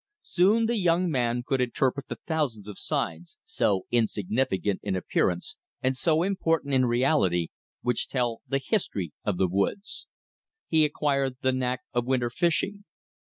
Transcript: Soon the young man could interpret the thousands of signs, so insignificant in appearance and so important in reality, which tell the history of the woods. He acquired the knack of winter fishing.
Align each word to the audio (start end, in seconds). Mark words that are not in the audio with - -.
Soon 0.23 0.65
the 0.65 0.77
young 0.79 1.11
man 1.11 1.43
could 1.45 1.61
interpret 1.61 2.07
the 2.07 2.17
thousands 2.25 2.67
of 2.67 2.79
signs, 2.79 3.37
so 3.43 3.85
insignificant 3.91 4.79
in 4.81 4.95
appearance 4.95 5.57
and 5.83 5.95
so 5.95 6.23
important 6.23 6.73
in 6.73 6.87
reality, 6.87 7.49
which 7.83 8.07
tell 8.07 8.41
the 8.47 8.57
history 8.57 9.13
of 9.23 9.37
the 9.37 9.47
woods. 9.47 10.07
He 10.67 10.85
acquired 10.85 11.35
the 11.41 11.51
knack 11.51 11.81
of 11.93 12.07
winter 12.07 12.31
fishing. 12.31 12.83